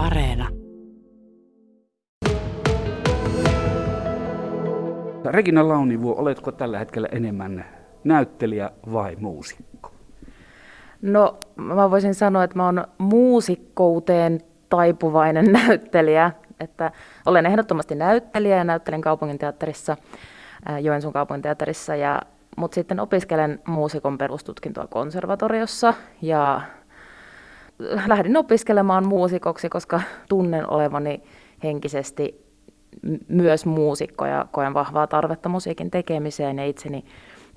[0.00, 0.48] Areena.
[5.24, 7.64] Regina Launivuo, oletko tällä hetkellä enemmän
[8.04, 9.92] näyttelijä vai muusikko?
[11.02, 16.32] No, mä voisin sanoa, että mä oon muusikkouteen taipuvainen näyttelijä.
[16.60, 16.92] Että
[17.26, 19.96] olen ehdottomasti näyttelijä ja näyttelen kaupunginteatterissa,
[20.82, 22.20] Joensuun kaupunginteatterissa, ja,
[22.56, 26.60] mutta sitten opiskelen muusikon perustutkintoa konservatoriossa ja
[28.06, 31.22] lähdin opiskelemaan muusikoksi, koska tunnen olevani
[31.62, 32.50] henkisesti
[33.28, 37.04] myös muusikko ja koen vahvaa tarvetta musiikin tekemiseen ja itseni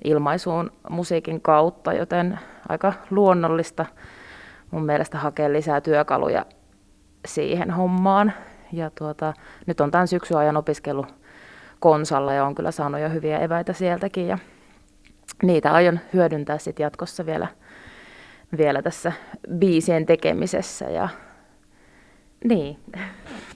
[0.04, 3.86] ilmaisuun musiikin kautta, joten aika luonnollista
[4.70, 6.46] mun mielestä hakea lisää työkaluja
[7.26, 8.32] siihen hommaan.
[8.72, 9.34] Ja tuota,
[9.66, 11.14] nyt on tämän syksyn ajan opiskellut
[11.80, 14.38] konsalla ja on kyllä saanut jo hyviä eväitä sieltäkin ja
[15.42, 17.48] niitä aion hyödyntää sitten jatkossa vielä,
[18.58, 19.12] vielä tässä
[19.58, 21.08] biisien tekemisessä ja
[22.44, 22.76] niin.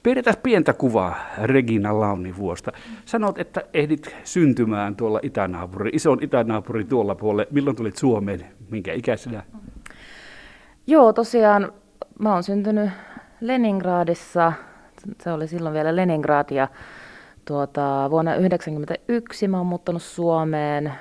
[0.02, 2.72] Pidetään pientä kuvaa Regina Launivuosta.
[3.04, 7.50] Sanot, että ehdit syntymään tuolla itänaapuri, ison itänaapuri tuolla puolella.
[7.50, 8.44] Milloin tulit Suomeen?
[8.70, 9.42] Minkä ikäisenä?
[10.86, 11.72] Joo, tosiaan
[12.18, 12.90] mä oon syntynyt
[13.40, 14.52] Leningradissa.
[15.20, 16.68] Se oli silloin vielä Leningrad ja
[17.48, 20.94] tuota, vuonna 1991 mä oon muuttanut Suomeen äh,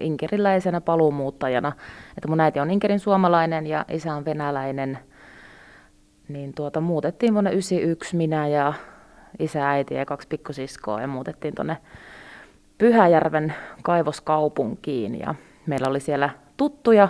[0.00, 1.72] inkeriläisenä paluumuuttajana.
[2.16, 4.98] Että mun äiti on inkerin suomalainen ja isä on venäläinen–
[6.28, 8.72] niin tuota, muutettiin vuonna 1991 minä ja
[9.38, 11.76] isä, äiti ja kaksi pikkusiskoa ja muutettiin tuonne
[12.78, 15.34] Pyhäjärven kaivoskaupunkiin ja
[15.66, 17.08] meillä oli siellä tuttuja,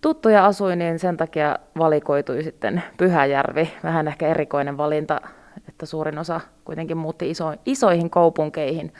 [0.00, 3.70] tuttuja asui, niin sen takia valikoitui sitten Pyhäjärvi.
[3.84, 5.20] Vähän ehkä erikoinen valinta,
[5.78, 8.92] että suurin osa kuitenkin muutti iso, isoihin kaupunkeihin.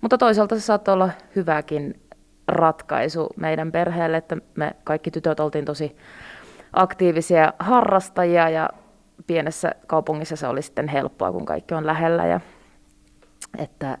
[0.00, 2.00] Mutta toisaalta se saattoi olla hyväkin
[2.48, 5.96] ratkaisu meidän perheelle, että me kaikki tytöt oltiin tosi
[6.72, 8.70] aktiivisia harrastajia ja
[9.26, 12.26] pienessä kaupungissa se oli sitten helppoa, kun kaikki on lähellä.
[12.26, 12.40] Ja,
[13.58, 13.98] että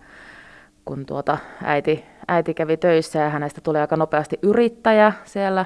[0.84, 5.64] kun tuota äiti, äiti kävi töissä ja hänestä tuli aika nopeasti yrittäjä siellä,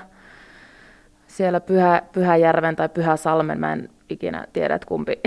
[1.27, 5.21] siellä Pyhä, Pyhäjärven tai Pyhäsalmen, mä en ikinä tiedä, että kumpi,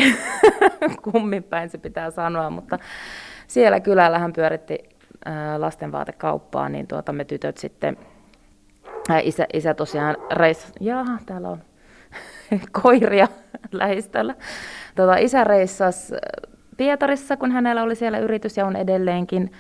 [1.11, 2.79] kummin päin se pitää sanoa, mutta
[3.47, 4.79] siellä kylällä hän pyöritti
[5.57, 7.97] lastenvaatekauppaa, niin tuota me tytöt sitten
[9.23, 10.71] isä, isä tosiaan reis...
[10.79, 11.61] Jaha, täällä on
[12.81, 13.27] koiria
[13.71, 14.35] lähistöllä.
[14.95, 16.15] Tota, isä reissasi
[16.77, 19.51] Pietarissa, kun hänellä oli siellä yritys ja on edelleenkin.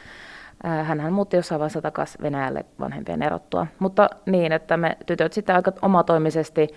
[0.83, 3.67] Hän muutti jossain vaiheessa takaisin Venäjälle vanhempien erottua.
[3.79, 6.67] Mutta niin, että me tytöt sitten aika omatoimisesti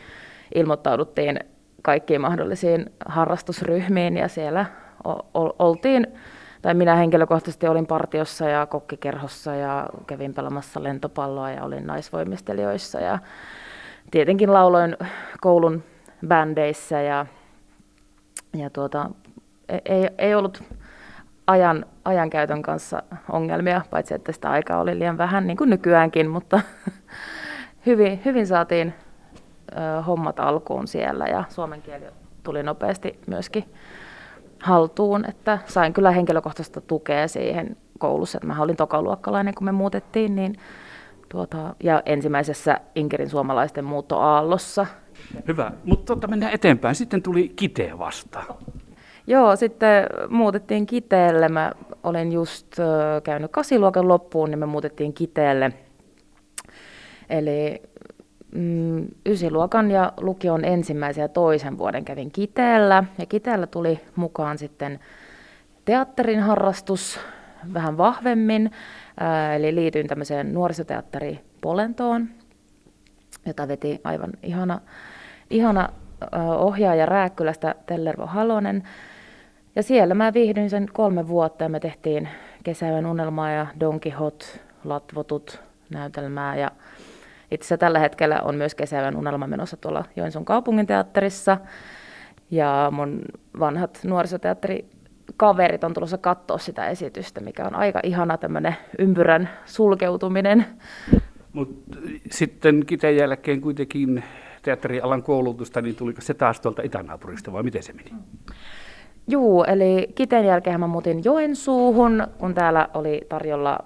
[0.54, 1.40] ilmoittauduttiin
[1.82, 4.66] kaikkiin mahdollisiin harrastusryhmiin ja siellä
[5.58, 6.06] oltiin.
[6.62, 13.00] Tai minä henkilökohtaisesti olin partiossa ja kokkikerhossa ja kävin pelamassa lentopalloa ja olin naisvoimistelijoissa.
[13.00, 13.18] Ja
[14.10, 14.96] tietenkin lauloin
[15.40, 15.82] koulun
[16.26, 17.26] bändeissä ja,
[18.56, 19.10] ja tuota,
[19.68, 20.62] e-, ei, ei ollut
[21.46, 23.02] ajan, ajankäytön kanssa
[23.32, 26.60] ongelmia, paitsi että sitä aikaa oli liian vähän, niin kuin nykyäänkin, mutta
[27.86, 28.94] hyvin, hyvin saatiin
[30.06, 32.04] hommat alkuun siellä ja suomen kieli
[32.42, 33.64] tuli nopeasti myöskin
[34.62, 40.36] haltuun, että sain kyllä henkilökohtaista tukea siihen koulussa, että mä olin tokaluokkalainen, kun me muutettiin,
[40.36, 40.54] niin
[41.28, 44.86] tuota, ja ensimmäisessä Inkerin suomalaisten muuttoaallossa.
[45.48, 46.94] Hyvä, mutta tuota, mennään eteenpäin.
[46.94, 48.46] Sitten tuli Kiteä vastaan.
[49.26, 51.48] Joo, sitten muutettiin Kiteelle.
[51.48, 51.72] Mä
[52.02, 52.76] olin just
[53.24, 55.72] käynyt kasiluokan loppuun, niin me muutettiin Kiteelle.
[57.30, 57.82] Eli
[58.54, 63.04] mm, ysiluokan ja lukion ensimmäisen ja toisen vuoden kävin Kiteellä.
[63.18, 65.00] Ja Kiteellä tuli mukaan sitten
[65.84, 67.20] teatterin harrastus
[67.74, 68.70] vähän vahvemmin.
[69.20, 72.28] Ää, eli liityin tämmöiseen nuorisoteatteri Polentoon,
[73.46, 74.80] jota veti aivan ihana,
[75.50, 75.88] ihana
[76.58, 78.82] ohjaaja Rääkkylästä Tellervo Halonen.
[79.76, 82.28] Ja siellä mä viihdyin sen kolme vuotta ja me tehtiin
[82.64, 84.46] Kesäyön unelmaa ja Don Quixote,
[84.84, 85.60] Latvotut
[85.90, 86.70] näytelmää ja
[87.50, 91.58] itse asiassa tällä hetkellä on myös kesävän unelma menossa tuolla Joensuun kaupunginteatterissa.
[92.50, 93.20] Ja mun
[93.58, 100.66] vanhat nuorisoteatterikaverit on tulossa katsoa sitä esitystä, mikä on aika ihana tämmöinen ympyrän sulkeutuminen.
[101.52, 101.98] Mutta
[102.30, 104.24] sitten kiteen jälkeen kuitenkin
[104.62, 108.10] teatterialan koulutusta, niin tuliko se taas tuolta itänaapurista vai miten se meni?
[109.28, 113.78] Joo, eli kiteen jälkeen mä muutin Joensuuhun, kun täällä oli tarjolla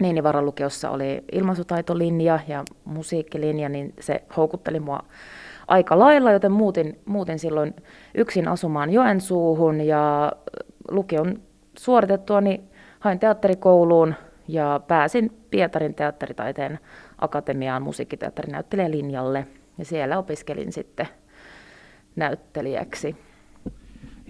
[0.00, 5.00] Niinivaran lukiossa oli ilmaisutaitolinja ja musiikkilinja, niin se houkutteli mua
[5.68, 7.74] aika lailla, joten muutin, muutin silloin
[8.14, 10.32] yksin asumaan Joensuuhun ja
[10.90, 11.40] lukion
[11.78, 12.70] suoritettua niin
[13.00, 14.14] hain teatterikouluun
[14.48, 16.78] ja pääsin Pietarin teatteritaiteen
[17.18, 19.46] akatemiaan musiikkiteatterin näyttelijälinjalle
[19.78, 21.08] ja siellä opiskelin sitten
[22.16, 23.16] näyttelijäksi.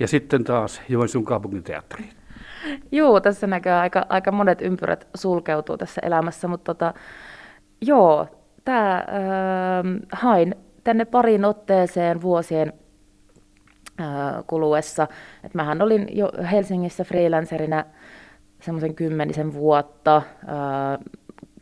[0.01, 2.11] Ja sitten taas Joensuun kaupunginteatteriin.
[2.93, 6.95] Joo, tässä näkyy aika, aika monet ympyrät sulkeutuu tässä elämässä, mutta tota,
[7.81, 8.27] joo,
[8.65, 9.05] tämä äh,
[10.13, 10.55] hain
[10.85, 12.73] tänne pariin otteeseen vuosien
[14.01, 14.07] äh,
[14.47, 15.09] kuluessa.
[15.45, 17.85] Et mähän olin jo Helsingissä freelancerina
[18.61, 20.17] semmoisen kymmenisen vuotta.
[20.17, 20.25] Äh,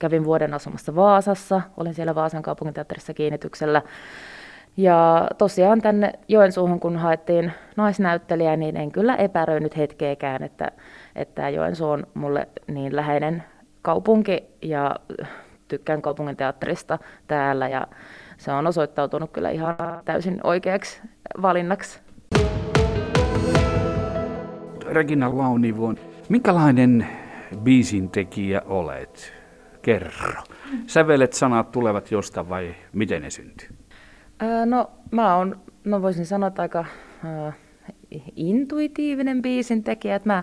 [0.01, 3.83] kävin vuoden asumassa Vaasassa, olin siellä Vaasan kaupunginteatterissa kiinnityksellä.
[4.76, 10.73] Ja tosiaan tänne Joensuuhun, kun haettiin naisnäyttelijää, niin en kyllä epäröinyt hetkeäkään, että,
[11.17, 13.43] että Joensuu on mulle niin läheinen
[13.82, 14.97] kaupunki ja
[15.69, 17.87] tykkään kaupungin teatterista täällä ja
[18.37, 21.00] se on osoittautunut kyllä ihan täysin oikeaksi
[21.43, 22.00] valinnaksi.
[24.87, 25.97] Regina Launivuon,
[26.29, 27.06] minkälainen
[27.62, 29.32] biisin tekijä olet?
[29.82, 30.43] Kerro.
[30.87, 33.69] Sävelet sanat tulevat jostain vai miten ne syntyy?
[34.67, 36.85] No mä oon, no voisin sanoa, että aika
[37.25, 37.56] äh,
[38.37, 40.43] intuitiivinen biisin tekijä, että mä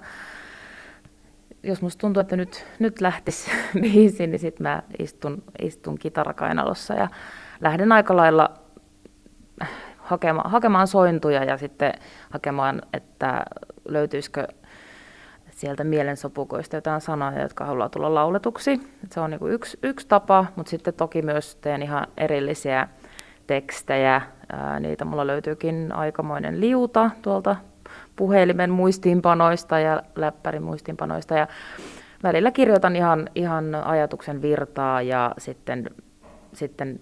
[1.64, 3.52] jos musta tuntuu, että nyt, nyt lähtisi
[3.82, 7.08] biisi, niin sitten mä istun, istun kitarakainalossa ja
[7.62, 8.54] lähden aika lailla
[9.98, 11.94] hakema, hakemaan sointuja ja sitten
[12.30, 13.46] hakemaan, että
[13.86, 14.48] löytyisikö
[15.52, 18.82] sieltä mielensopukoista jotain sanoja, jotka haluaa tulla lauletuksi.
[19.12, 22.88] Se on niin yksi, yksi tapa, mutta sitten toki myös teen ihan erillisiä
[23.52, 24.22] tekstejä.
[24.80, 27.56] Niitä mulla löytyykin aikamoinen liuta tuolta
[28.16, 31.36] puhelimen muistiinpanoista ja läppärin muistiinpanoista.
[31.36, 31.48] Ja
[32.24, 35.90] välillä kirjoitan ihan, ihan ajatuksen virtaa ja sitten,
[36.54, 37.00] sitten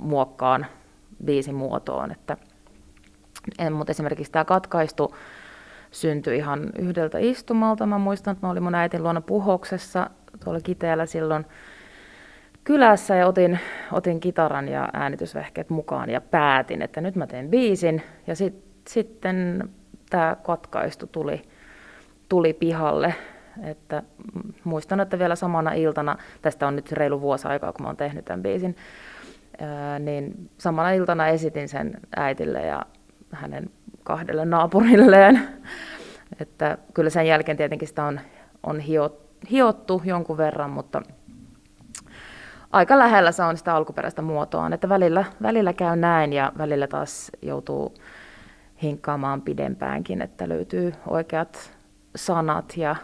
[0.00, 0.66] muokkaan
[1.24, 2.10] biisin muotoon.
[2.10, 2.36] Että,
[3.58, 5.16] en, mutta esimerkiksi tämä katkaistu
[5.90, 7.86] syntyi ihan yhdeltä istumalta.
[7.86, 10.10] Mä muistan, että mä olin mun äitin luona puhoksessa
[10.44, 11.46] tuolla Kiteellä silloin
[12.64, 13.58] kylässä ja otin,
[13.92, 18.02] otin kitaran ja äänitysvehkeet mukaan ja päätin, että nyt mä teen biisin.
[18.26, 19.68] Ja sit, sitten
[20.10, 21.42] tämä katkaistu tuli,
[22.28, 23.14] tuli pihalle.
[23.62, 24.02] Että
[24.64, 28.24] muistan, että vielä samana iltana, tästä on nyt reilu vuosi aikaa, kun mä oon tehnyt
[28.24, 28.76] tämän biisin,
[29.98, 32.82] niin samana iltana esitin sen äitille ja
[33.32, 33.70] hänen
[34.02, 35.40] kahdelle naapurilleen.
[36.40, 38.20] Että kyllä sen jälkeen tietenkin sitä on,
[38.62, 38.80] on
[39.50, 41.02] hiottu jonkun verran, mutta
[42.72, 47.30] aika lähellä se on sitä alkuperäistä muotoaan, että välillä, välillä käy näin ja välillä taas
[47.42, 47.94] joutuu
[48.82, 51.78] hinkkaamaan pidempäänkin, että löytyy oikeat
[52.16, 52.96] sanat ja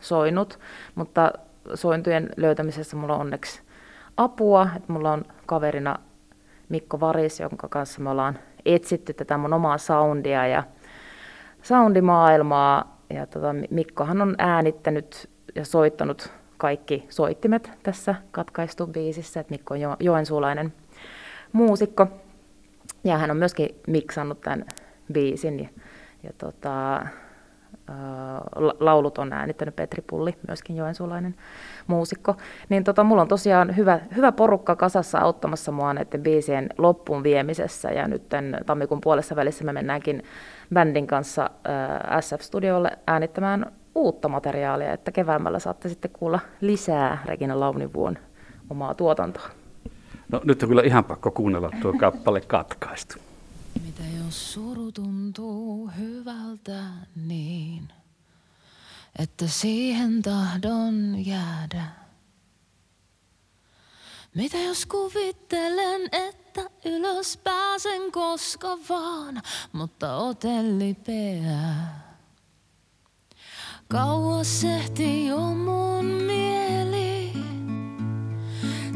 [0.00, 0.58] soinut,
[0.94, 1.32] mutta
[1.74, 3.62] sointujen löytämisessä mulla on onneksi
[4.16, 5.98] apua, että mulla on kaverina
[6.68, 10.62] Mikko Varis, jonka kanssa me ollaan etsitty tätä mun omaa soundia ja
[11.62, 13.02] soundimaailmaa.
[13.10, 16.30] Ja tota, Mikkohan on äänittänyt ja soittanut
[16.62, 20.72] kaikki soittimet tässä katkaistu biisissä, että Mikko on jo- joensuulainen
[21.52, 22.06] muusikko.
[23.04, 24.64] Ja hän on myöskin miksannut tämän
[25.12, 25.60] biisin.
[25.60, 25.68] Ja,
[26.22, 27.06] ja tota,
[28.80, 31.34] laulut on äänittänyt Petri Pulli, myöskin joensuulainen
[31.86, 32.36] muusikko.
[32.68, 37.90] Niin tota, mulla on tosiaan hyvä, hyvä porukka kasassa auttamassa mua näiden biisien loppuun viemisessä.
[37.90, 38.22] Ja nyt
[38.66, 40.22] tammikuun puolessa välissä me mennäänkin
[40.74, 41.50] bändin kanssa
[42.20, 48.18] SF-studiolle äänittämään uutta materiaalia, että keväämällä saatte sitten kuulla lisää Regina Launivuon
[48.70, 49.48] omaa tuotantoa.
[50.32, 53.14] No nyt on kyllä ihan pakko kuunnella tuo kappale katkaistu.
[53.84, 56.82] Mitä jos suru tuntuu hyvältä
[57.26, 57.88] niin,
[59.18, 61.82] että siihen tahdon jäädä?
[64.34, 72.11] Mitä jos kuvittelen, että ylös pääsen koska vaan, mutta otelli peää.
[73.92, 77.32] Kauas ehti jo mun mieli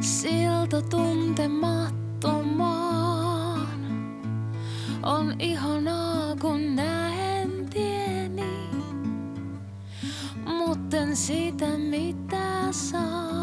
[0.01, 3.69] siltä tuntemattomaan.
[5.03, 8.71] On ihanaa kun näen tieni,
[10.47, 13.36] mutten sitä mitä saa.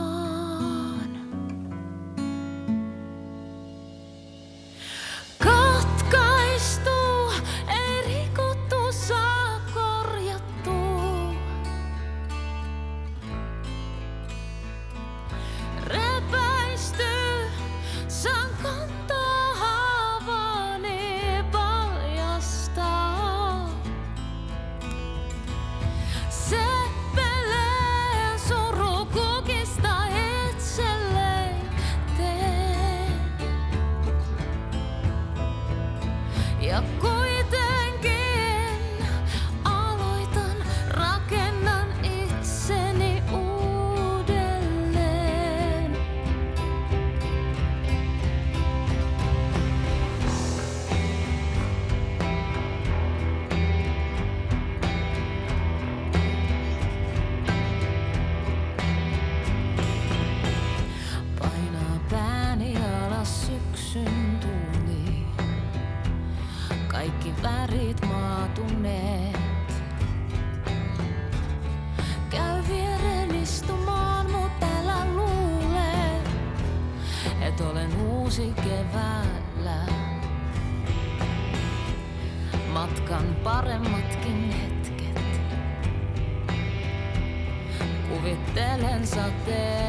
[89.04, 89.83] Kuvittelen sateeseen.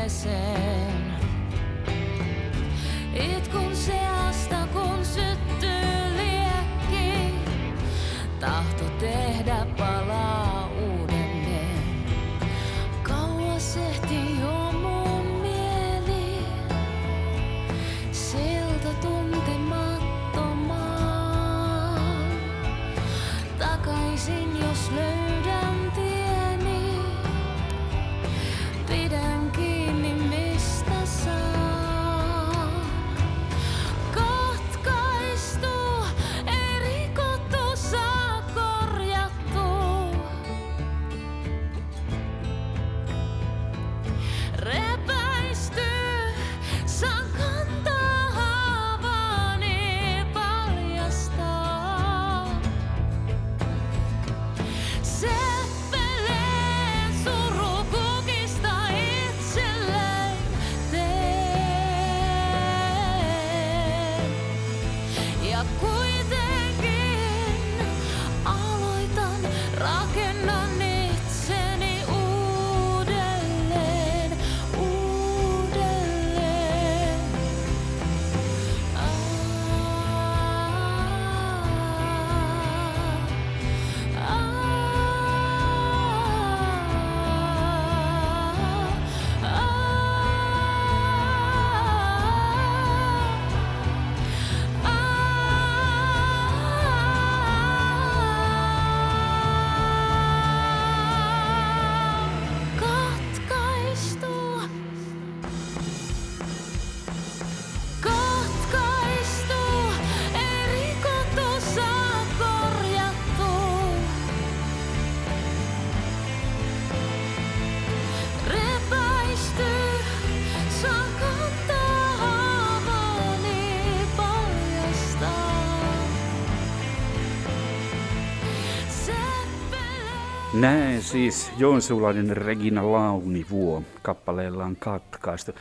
[130.60, 135.52] Näin siis joensuulainen Regina Launivuo kappaleellaan katkaistu.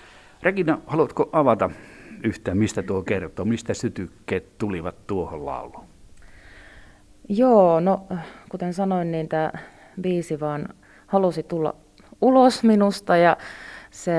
[0.43, 1.69] Regina, haluatko avata
[2.23, 3.45] yhtään, mistä tuo kertoo?
[3.45, 5.85] Mistä sytykkeet tulivat tuohon lauluun?
[7.29, 8.07] Joo, no
[8.49, 9.51] kuten sanoin, niin tämä
[10.01, 10.69] biisi vaan
[11.07, 11.75] halusi tulla
[12.21, 13.37] ulos minusta ja
[13.91, 14.11] se,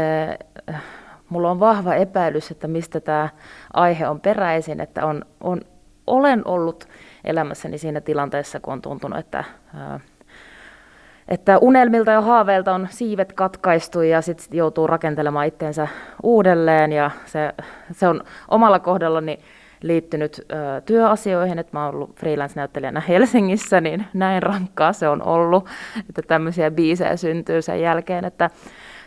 [1.28, 3.28] mulla on vahva epäilys, että mistä tämä
[3.72, 5.60] aihe on peräisin, että on, on,
[6.06, 6.88] olen ollut
[7.24, 10.00] elämässäni siinä tilanteessa, kun on tuntunut, että, ää,
[11.28, 15.88] että unelmilta ja haaveilta on siivet katkaistu ja sitten joutuu rakentelemaan itteensä
[16.22, 17.52] uudelleen ja se,
[17.92, 19.38] se on omalla kohdallani
[19.82, 25.68] liittynyt ö, työasioihin, että mä oon ollut freelance-näyttelijänä Helsingissä, niin näin rankkaa se on ollut,
[26.08, 28.50] että tämmöisiä biisejä syntyy sen jälkeen, että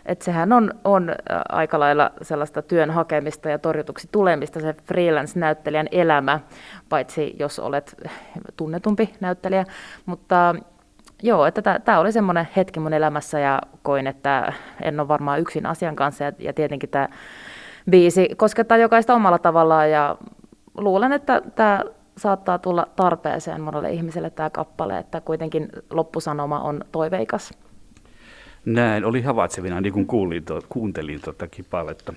[0.06, 1.16] että sehän on, on
[1.50, 6.40] aika lailla sellaista työn hakemista ja torjutuksi tulemista se freelance-näyttelijän elämä,
[6.90, 7.96] paitsi jos olet
[8.58, 9.66] tunnetumpi näyttelijä,
[10.06, 10.56] mutta
[11.24, 15.66] Joo, että tämä oli semmoinen hetki mun elämässä ja koin, että en ole varmaan yksin
[15.66, 17.10] asian kanssa ja, ja tietenkin tämä
[17.90, 20.18] biisi koskettaa jokaista omalla tavallaan ja
[20.78, 21.84] luulen, että tämä
[22.18, 27.54] saattaa tulla tarpeeseen monelle ihmiselle tämä kappale, että kuitenkin loppusanoma on toiveikas.
[28.66, 32.14] Näin, oli havaitsevina, niin kuin kuulin, tuo, kuuntelin tuota kipaletta.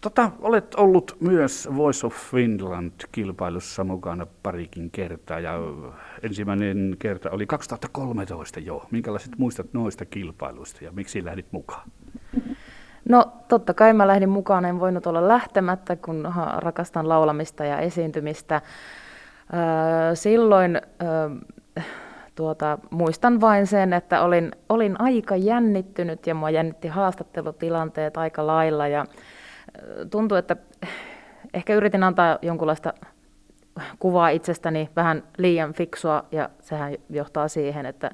[0.00, 5.54] Tota, olet ollut myös Voice of Finland-kilpailussa mukana parikin kertaa ja
[6.22, 8.86] ensimmäinen kerta oli 2013 jo.
[8.90, 11.90] Minkälaiset muistat noista kilpailuista ja miksi lähdit mukaan?
[13.08, 18.62] No totta kai mä lähdin mukaan, en voinut olla lähtemättä, kun rakastan laulamista ja esiintymistä.
[19.54, 21.30] Öö, silloin öö,
[22.34, 28.88] tuota, muistan vain sen, että olin, olin aika jännittynyt ja mua jännitti haastattelutilanteet aika lailla
[28.88, 29.04] ja
[30.10, 30.56] tuntui, että
[31.54, 32.94] ehkä yritin antaa jonkunlaista
[33.98, 38.10] kuvaa itsestäni vähän liian fiksua ja sehän johtaa siihen, että,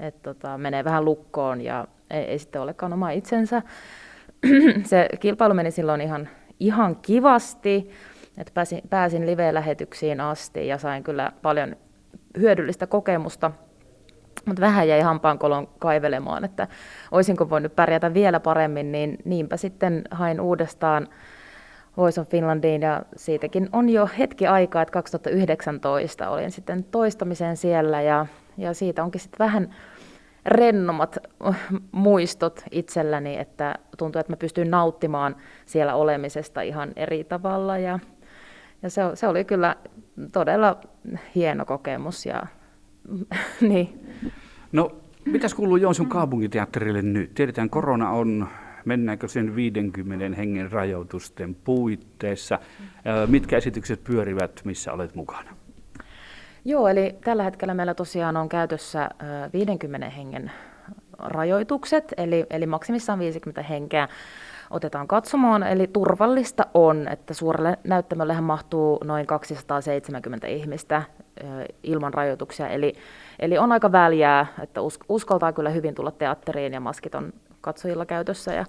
[0.00, 3.62] että tota, menee vähän lukkoon ja ei, ei sitten olekaan oma itsensä.
[4.84, 6.28] Se kilpailu meni silloin ihan,
[6.60, 7.90] ihan kivasti,
[8.38, 11.76] että pääsin, pääsin live-lähetyksiin asti ja sain kyllä paljon
[12.38, 13.50] hyödyllistä kokemusta,
[14.46, 16.68] mutta vähän jäi hampaankolon kaivelemaan, että
[17.10, 21.08] olisinko voinut pärjätä vielä paremmin, niin niinpä sitten hain uudestaan
[21.96, 28.02] Voice of Finlandiin ja siitäkin on jo hetki aikaa, että 2019 olin sitten toistamiseen siellä
[28.02, 29.74] ja, ja siitä onkin sitten vähän
[30.46, 31.18] rennomat
[31.92, 37.98] muistot itselläni, että tuntuu, että mä pystyn nauttimaan siellä olemisesta ihan eri tavalla ja,
[38.82, 39.76] ja se, se oli kyllä
[40.32, 40.80] todella
[41.34, 42.42] hieno kokemus ja
[43.60, 44.06] niin.
[44.72, 44.92] No,
[45.24, 47.34] mitäs kuuluu Joensuun kaupunginteatterille nyt?
[47.34, 48.48] Tiedetään, korona on
[48.84, 52.58] mennäänkö sen 50 hengen rajoitusten puitteissa?
[53.26, 55.56] Mitkä esitykset pyörivät, missä olet mukana?
[56.64, 59.10] Joo, eli tällä hetkellä meillä tosiaan on käytössä
[59.52, 60.50] 50 hengen
[61.18, 64.08] rajoitukset, eli, eli maksimissaan 50 henkeä
[64.70, 65.62] otetaan katsomaan.
[65.62, 71.02] Eli turvallista on, että suoralle näyttämöllehän mahtuu noin 270 ihmistä
[71.82, 72.68] ilman rajoituksia.
[72.68, 72.94] Eli,
[73.38, 78.54] eli on aika väljää, että uskaltaa kyllä hyvin tulla teatteriin ja maskit on katsojilla käytössä
[78.54, 78.64] ja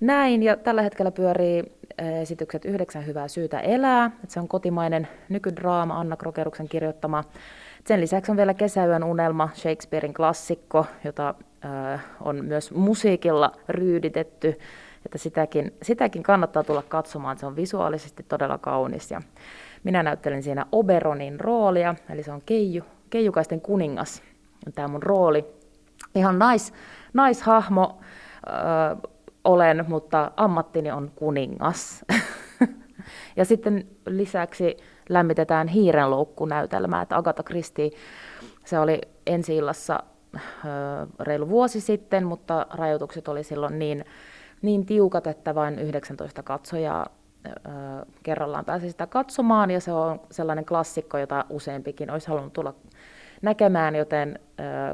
[0.00, 0.42] näin.
[0.42, 1.62] Ja tällä hetkellä pyörii
[1.98, 4.06] esitykset Yhdeksän hyvää syytä elää.
[4.06, 7.24] Että se on kotimainen nykydraama Anna Krokeruksen kirjoittama.
[7.84, 11.34] Sen lisäksi on vielä Kesäyön unelma, Shakespearein klassikko, jota
[12.20, 14.58] on myös musiikilla ryyditetty.
[15.06, 19.10] Että sitäkin, sitäkin kannattaa tulla katsomaan, se on visuaalisesti todella kaunis.
[19.10, 19.20] Ja
[19.84, 24.22] minä näyttelen siinä Oberonin roolia, eli se on keiju, keijukaisten kuningas.
[24.74, 25.44] Tämä mun rooli.
[26.14, 26.72] Ihan nais,
[27.12, 27.98] naishahmo
[28.48, 29.12] äh,
[29.44, 32.04] olen, mutta ammattini on kuningas.
[33.36, 34.76] ja sitten lisäksi
[35.08, 37.90] lämmitetään hiirenloukkunäytelmää, että Agatha Christie,
[38.64, 40.02] se oli ensi illassa
[40.36, 40.42] äh,
[41.20, 44.04] reilu vuosi sitten, mutta rajoitukset oli silloin niin,
[44.66, 47.06] niin tiukat, että vain 19 katsojaa
[48.22, 52.74] kerrallaan pääsi sitä katsomaan, ja se on sellainen klassikko, jota useampikin olisi halunnut tulla
[53.42, 54.38] näkemään, joten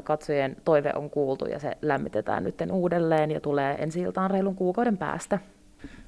[0.03, 4.97] katsojien toive on kuultu ja se lämmitetään nyt uudelleen ja tulee ensi iltaan reilun kuukauden
[4.97, 5.39] päästä.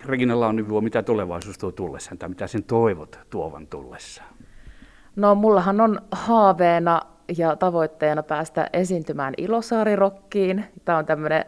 [0.06, 4.30] Regina Launivuo, mitä tulevaisuus tuo tullessaan tai mitä sen toivot tuovan tullessaan?
[5.16, 7.02] No mullahan on haaveena
[7.38, 10.66] ja tavoitteena päästä esiintymään Ilosaarirokkiin.
[10.86, 11.46] Tämä on tämmöinen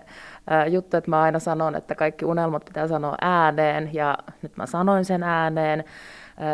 [0.69, 5.05] juttu, että mä aina sanon, että kaikki unelmat pitää sanoa ääneen ja nyt mä sanoin
[5.05, 5.83] sen ääneen.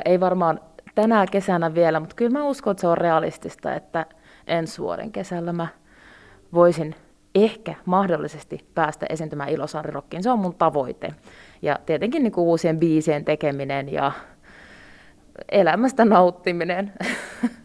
[0.06, 0.60] Ei varmaan
[0.96, 4.06] tänä kesänä vielä, mutta kyllä mä uskon, että se on realistista, että
[4.48, 5.68] ensi vuoden kesällä mä
[6.54, 6.96] voisin
[7.36, 10.24] ehkä mahdollisesti päästä esiintymään Ilosaarirokkiin.
[10.24, 11.14] Se on mun tavoite.
[11.62, 14.12] Ja tietenkin niin kuin uusien biisien tekeminen ja
[15.52, 16.94] elämästä nauttiminen.